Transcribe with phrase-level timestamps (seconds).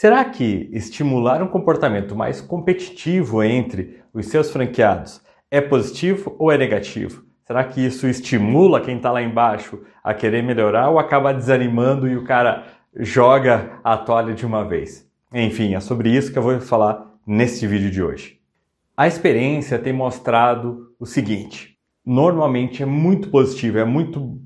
[0.00, 6.56] Será que estimular um comportamento mais competitivo entre os seus franqueados é positivo ou é
[6.56, 7.22] negativo?
[7.44, 12.16] Será que isso estimula quem está lá embaixo a querer melhorar ou acaba desanimando e
[12.16, 12.64] o cara
[12.96, 15.06] joga a toalha de uma vez?
[15.34, 18.40] Enfim, é sobre isso que eu vou falar neste vídeo de hoje.
[18.96, 24.40] A experiência tem mostrado o seguinte: normalmente é muito positivo, é muito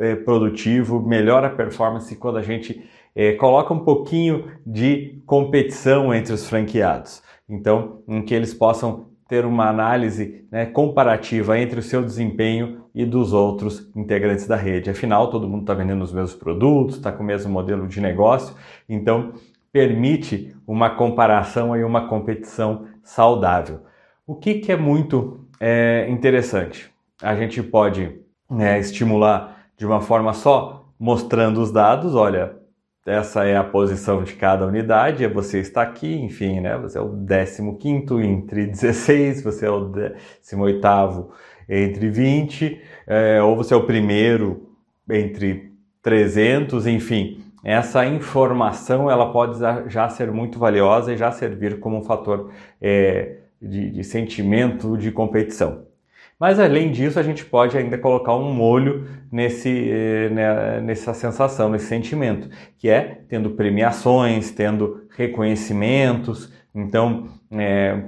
[0.00, 2.84] é, produtivo, melhora a performance quando a gente
[3.16, 7.22] é, coloca um pouquinho de competição entre os franqueados.
[7.48, 13.04] Então, em que eles possam ter uma análise né, comparativa entre o seu desempenho e
[13.04, 14.90] dos outros integrantes da rede.
[14.90, 18.54] Afinal, todo mundo está vendendo os mesmos produtos, está com o mesmo modelo de negócio,
[18.88, 19.32] então
[19.72, 23.80] permite uma comparação e uma competição saudável.
[24.26, 26.90] O que, que é muito é, interessante?
[27.20, 28.20] A gente pode
[28.58, 32.56] é, estimular de uma forma só, mostrando os dados, olha,
[33.06, 36.76] essa é a posição de cada unidade, é você está aqui, enfim, né?
[36.78, 37.62] Você é o 15
[38.22, 39.92] entre 16, você é o
[40.42, 41.30] 18
[41.68, 44.70] entre 20, é, ou você é o primeiro
[45.08, 45.72] entre
[46.02, 47.42] 300, enfim.
[47.64, 49.58] Essa informação ela pode
[49.88, 55.10] já ser muito valiosa e já servir como um fator é, de, de sentimento de
[55.10, 55.85] competição.
[56.38, 61.70] Mas além disso, a gente pode ainda colocar um molho nesse, eh, né, nessa sensação,
[61.70, 62.48] nesse sentimento,
[62.78, 66.52] que é tendo premiações, tendo reconhecimentos.
[66.74, 68.02] Então, é,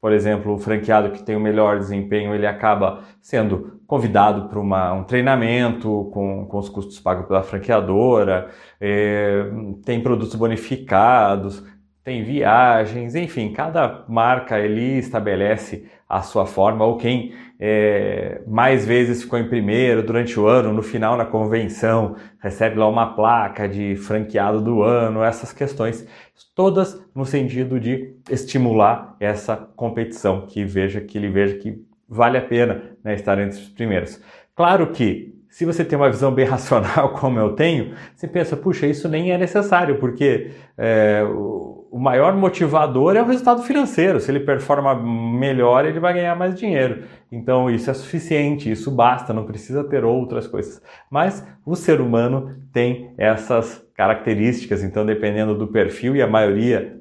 [0.00, 4.60] por exemplo, o franqueado que tem o melhor desempenho, ele acaba sendo convidado para
[4.92, 9.46] um treinamento com, com os custos pagos pela franqueadora, é,
[9.84, 11.62] tem produtos bonificados,
[12.04, 19.22] tem viagens, enfim, cada marca ele estabelece a sua forma, ou quem é, mais vezes
[19.22, 23.96] ficou em primeiro durante o ano, no final na convenção, recebe lá uma placa de
[23.96, 26.06] franqueado do ano, essas questões,
[26.54, 32.42] todas no sentido de estimular essa competição, que veja que ele veja que vale a
[32.42, 34.20] pena né, estar entre os primeiros.
[34.54, 38.86] Claro que se você tem uma visão bem racional, como eu tenho, você pensa, puxa,
[38.86, 44.18] isso nem é necessário, porque é, o, o maior motivador é o resultado financeiro.
[44.18, 47.04] Se ele performa melhor, ele vai ganhar mais dinheiro.
[47.30, 50.82] Então, isso é suficiente, isso basta, não precisa ter outras coisas.
[51.08, 57.00] Mas o ser humano tem essas características, então, dependendo do perfil, e a maioria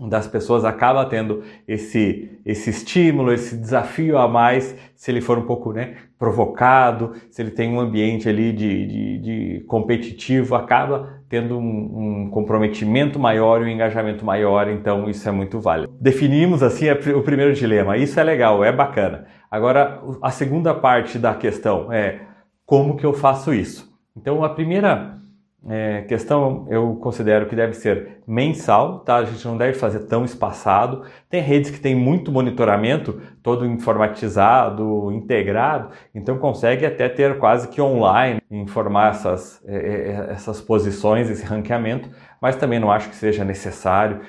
[0.00, 5.46] das pessoas acaba tendo esse, esse estímulo, esse desafio a mais, se ele for um
[5.46, 11.56] pouco né, provocado, se ele tem um ambiente ali de, de, de competitivo, acaba tendo
[11.58, 15.92] um, um, comprometimento maior e um engajamento maior, então isso é muito válido.
[16.00, 19.26] Definimos assim o primeiro dilema, isso é legal, é bacana.
[19.48, 22.20] Agora, a segunda parte da questão é
[22.66, 23.92] como que eu faço isso?
[24.16, 25.18] Então, a primeira
[25.68, 29.16] é, questão eu considero que deve ser mensal, tá?
[29.16, 31.04] A gente não deve fazer tão espaçado.
[31.30, 37.80] Tem redes que têm muito monitoramento, todo informatizado, integrado, então consegue até ter quase que
[37.80, 42.10] online informar essas, é, é essas posições, esse ranqueamento,
[42.40, 44.20] mas também não acho que seja necessário,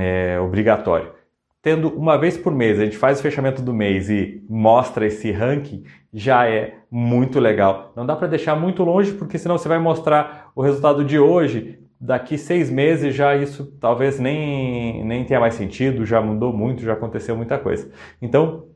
[0.00, 1.17] é, obrigatório
[1.60, 5.30] tendo uma vez por mês, a gente faz o fechamento do mês e mostra esse
[5.30, 7.92] ranking, já é muito legal.
[7.96, 11.80] Não dá para deixar muito longe, porque senão você vai mostrar o resultado de hoje,
[12.00, 16.92] daqui seis meses já isso talvez nem, nem tenha mais sentido, já mudou muito, já
[16.92, 17.90] aconteceu muita coisa.
[18.22, 18.68] Então,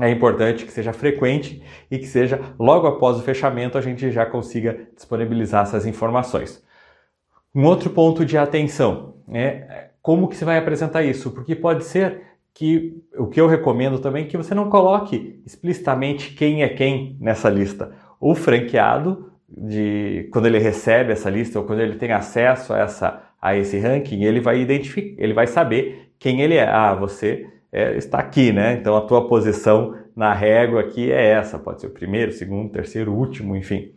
[0.00, 4.26] é importante que seja frequente e que seja logo após o fechamento a gente já
[4.26, 6.62] consiga disponibilizar essas informações.
[7.54, 12.22] Um outro ponto de atenção é como que você vai apresentar isso, porque pode ser
[12.54, 17.50] que o que eu recomendo também que você não coloque explicitamente quem é quem nessa
[17.50, 17.90] lista.
[18.20, 23.20] O franqueado, de, quando ele recebe essa lista ou quando ele tem acesso a, essa,
[23.42, 26.68] a esse ranking, ele vai identificar, ele vai saber quem ele é.
[26.68, 28.74] Ah, você é, está aqui, né?
[28.74, 33.12] Então a tua posição na régua aqui é essa, pode ser o primeiro, segundo, terceiro,
[33.12, 33.90] último, enfim.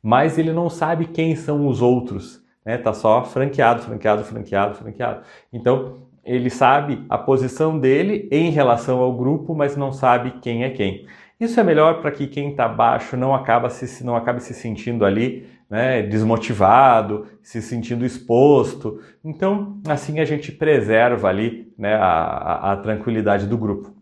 [0.00, 2.78] Mas ele não sabe quem são os outros né?
[2.78, 5.22] Tá só franqueado, franqueado, franqueado, franqueado.
[5.52, 10.70] Então, ele sabe a posição dele em relação ao grupo, mas não sabe quem é
[10.70, 11.06] quem.
[11.38, 15.06] Isso é melhor para que quem está abaixo não, acaba se, não acabe se sentindo
[15.06, 19.00] ali né, desmotivado, se sentindo exposto.
[19.24, 23.94] Então, assim a gente preserva ali né, a, a, tranquilidade do grupo.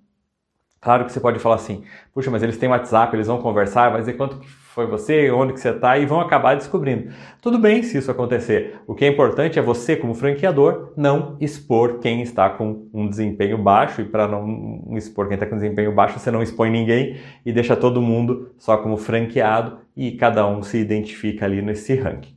[0.81, 1.85] Claro que você pode falar assim,
[2.15, 4.41] puxa, mas eles têm WhatsApp, eles vão conversar, vai dizer quanto
[4.79, 7.13] foi você, onde que você está e vão acabar descobrindo.
[7.43, 8.77] Tudo bem se isso acontecer.
[8.87, 13.59] O que é importante é você, como franqueador, não expor quem está com um desempenho
[13.59, 17.53] baixo e para não expor quem está com desempenho baixo, você não expõe ninguém e
[17.53, 22.37] deixa todo mundo só como franqueado e cada um se identifica ali nesse ranking.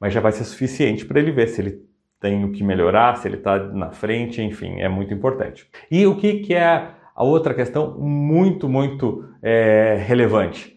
[0.00, 1.82] Mas já vai ser suficiente para ele ver se ele
[2.18, 5.68] tem o que melhorar, se ele está na frente, enfim, é muito importante.
[5.90, 10.71] E o que, que é a outra questão muito, muito é, relevante?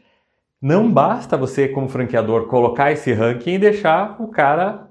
[0.65, 4.87] Não basta você, como franqueador, colocar esse ranking e deixar o cara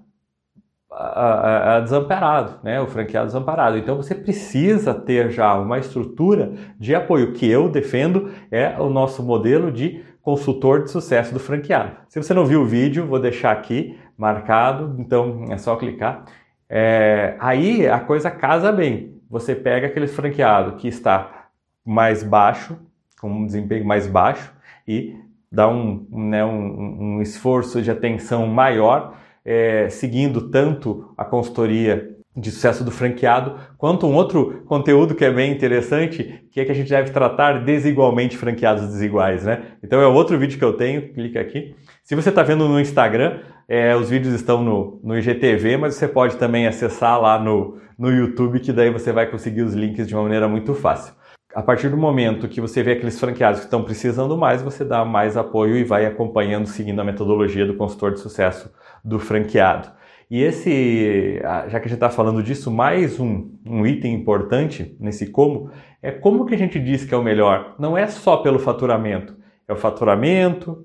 [0.89, 2.81] a, a, desamparado, né?
[2.81, 3.77] o franqueado desamparado.
[3.77, 7.33] Então você precisa ter já uma estrutura de apoio.
[7.33, 11.97] Que eu defendo é o nosso modelo de consultor de sucesso do franqueado.
[12.09, 16.25] Se você não viu o vídeo, vou deixar aqui marcado, então é só clicar.
[16.71, 19.21] É, aí a coisa casa bem.
[19.29, 21.49] Você pega aquele franqueado que está
[21.85, 22.79] mais baixo,
[23.21, 24.55] com um desempenho mais baixo,
[24.87, 29.15] e dá um, né, um, um esforço de atenção maior
[29.45, 35.31] é, seguindo tanto a consultoria de sucesso do franqueado, quanto um outro conteúdo que é
[35.31, 39.63] bem interessante, que é que a gente deve tratar desigualmente franqueados desiguais, né?
[39.81, 41.77] Então é outro vídeo que eu tenho, clica aqui.
[42.03, 46.09] Se você está vendo no Instagram, é, os vídeos estão no, no IGTV, mas você
[46.09, 50.15] pode também acessar lá no, no YouTube, que daí você vai conseguir os links de
[50.15, 51.15] uma maneira muito fácil.
[51.55, 55.05] A partir do momento que você vê aqueles franqueados que estão precisando mais, você dá
[55.05, 58.73] mais apoio e vai acompanhando, seguindo a metodologia do consultor de sucesso
[59.05, 59.89] do franqueado.
[60.29, 65.31] E esse, já que a gente está falando disso, mais um, um item importante nesse
[65.31, 65.71] como
[66.03, 67.77] é como que a gente diz que é o melhor.
[67.79, 69.37] Não é só pelo faturamento,
[69.69, 70.85] é o faturamento,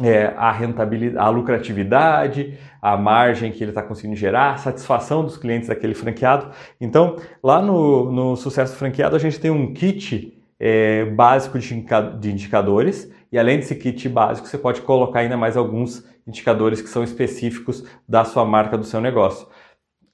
[0.00, 5.36] é a rentabilidade, a lucratividade, a margem que ele está conseguindo gerar, a satisfação dos
[5.36, 6.50] clientes daquele franqueado.
[6.80, 13.10] Então, lá no, no Sucesso Franqueado, a gente tem um kit é, básico de indicadores
[13.30, 17.84] e além desse kit básico, você pode colocar ainda mais alguns indicadores que são específicos
[18.08, 19.46] da sua marca, do seu negócio.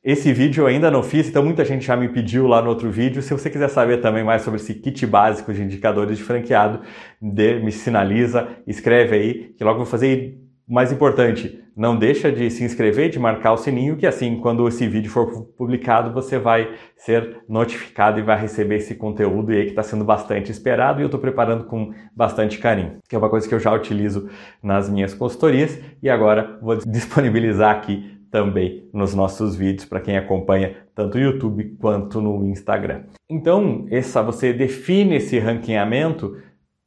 [0.04, 2.90] Esse vídeo eu ainda não fiz, então muita gente já me pediu lá no outro
[2.90, 3.22] vídeo.
[3.22, 6.80] Se você quiser saber também mais sobre esse kit básico de indicadores de franqueado,
[7.20, 10.40] me sinaliza, escreve aí, que logo vou fazer.
[10.68, 14.88] Mais importante, não deixa de se inscrever, de marcar o sininho, que assim, quando esse
[14.88, 19.82] vídeo for publicado, você vai ser notificado e vai receber esse conteúdo aí que está
[19.84, 23.54] sendo bastante esperado e eu estou preparando com bastante carinho, que é uma coisa que
[23.54, 24.28] eu já utilizo
[24.62, 30.74] nas minhas consultorias e agora vou disponibilizar aqui também nos nossos vídeos para quem acompanha
[30.94, 33.02] tanto no YouTube quanto no Instagram.
[33.30, 36.38] Então, essa você define esse ranqueamento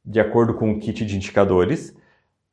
[0.04, 1.96] de acordo com o kit de indicadores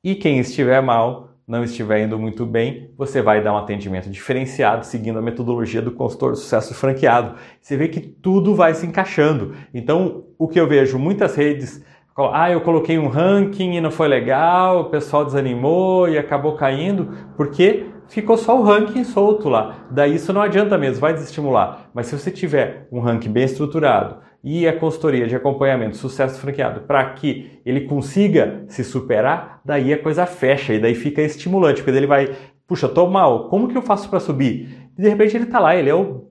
[0.03, 4.85] e quem estiver mal, não estiver indo muito bem, você vai dar um atendimento diferenciado
[4.85, 7.35] seguindo a metodologia do consultor de sucesso franqueado.
[7.59, 9.55] Você vê que tudo vai se encaixando.
[9.73, 11.83] Então, o que eu vejo muitas redes
[12.15, 17.09] ah, eu coloquei um ranking e não foi legal, o pessoal desanimou e acabou caindo,
[17.35, 19.87] porque ficou só o ranking solto lá.
[19.89, 21.89] Daí isso não adianta mesmo, vai desestimular.
[21.93, 26.81] Mas se você tiver um ranking bem estruturado e a consultoria de acompanhamento, sucesso franqueado,
[26.81, 31.97] para que ele consiga se superar, daí a coisa fecha e daí fica estimulante, porque
[31.97, 32.35] ele vai,
[32.67, 34.91] puxa, tô mal, como que eu faço para subir?
[34.95, 36.27] E de repente ele está lá, ele é o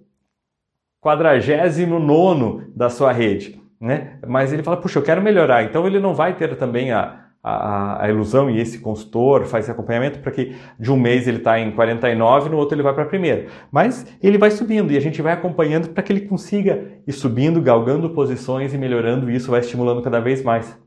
[1.03, 3.61] quadragésimo nono da sua rede.
[3.81, 4.21] Né?
[4.25, 5.65] Mas ele fala, puxa, eu quero melhorar.
[5.65, 9.73] Então ele não vai ter também a, a, a, ilusão e esse consultor faz esse
[9.73, 13.03] acompanhamento para que de um mês ele está em 49, no outro ele vai para
[13.03, 13.47] a primeira.
[13.71, 17.61] Mas ele vai subindo e a gente vai acompanhando para que ele consiga ir subindo,
[17.61, 20.79] galgando posições e melhorando isso vai estimulando cada vez mais.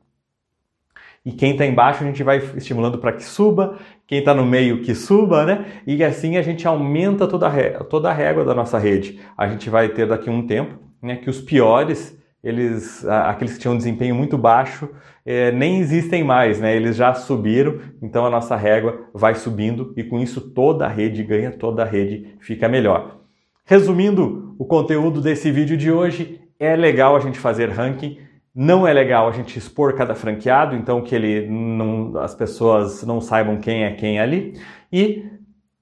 [1.25, 4.81] E quem está embaixo a gente vai estimulando para que suba, quem está no meio
[4.81, 5.65] que suba, né?
[5.85, 9.19] E assim a gente aumenta toda a, régua, toda a régua da nossa rede.
[9.35, 13.59] A gente vai ter daqui a um tempo né, que os piores eles, aqueles que
[13.59, 14.87] tinham um desempenho muito baixo,
[15.25, 16.75] é, nem existem mais, né?
[16.75, 21.23] Eles já subiram, então a nossa régua vai subindo e com isso toda a rede
[21.23, 23.17] ganha, toda a rede fica melhor.
[23.65, 28.19] Resumindo o conteúdo desse vídeo de hoje, é legal a gente fazer ranking,
[28.53, 33.19] não é legal a gente expor cada franqueado, então que ele não, as pessoas não
[33.19, 34.53] saibam quem é quem ali
[34.93, 35.25] e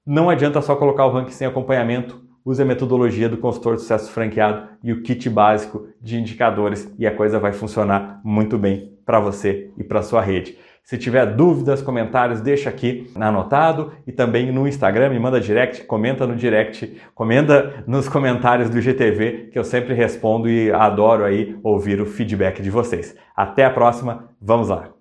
[0.06, 4.10] não adianta só colocar o ranking sem acompanhamento, use a metodologia do consultor de sucesso
[4.10, 9.20] franqueado e o kit básico de indicadores e a coisa vai funcionar muito bem para
[9.20, 10.58] você e para sua rede.
[10.82, 16.26] Se tiver dúvidas, comentários, deixa aqui anotado e também no Instagram, me manda direct, comenta
[16.26, 22.02] no direct, comenta nos comentários do GTV, que eu sempre respondo e adoro aí ouvir
[22.02, 23.16] o feedback de vocês.
[23.34, 24.94] Até a próxima, vamos lá!